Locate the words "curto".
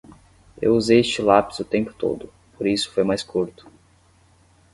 3.21-3.67